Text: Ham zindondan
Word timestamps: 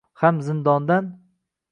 Ham 0.21 0.39
zindondan 0.47 1.05